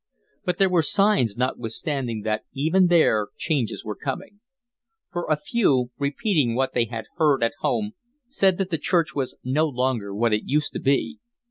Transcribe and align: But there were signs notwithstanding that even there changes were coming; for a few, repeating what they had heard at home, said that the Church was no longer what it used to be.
But 0.45 0.57
there 0.57 0.67
were 0.67 0.81
signs 0.81 1.37
notwithstanding 1.37 2.21
that 2.23 2.43
even 2.55 2.87
there 2.87 3.27
changes 3.37 3.85
were 3.85 3.95
coming; 3.95 4.39
for 5.11 5.27
a 5.29 5.35
few, 5.37 5.91
repeating 5.99 6.55
what 6.55 6.73
they 6.73 6.85
had 6.85 7.05
heard 7.17 7.43
at 7.43 7.53
home, 7.59 7.91
said 8.27 8.57
that 8.57 8.71
the 8.71 8.79
Church 8.79 9.13
was 9.13 9.35
no 9.43 9.67
longer 9.67 10.15
what 10.15 10.33
it 10.33 10.41
used 10.45 10.73
to 10.73 10.79
be. 10.79 11.19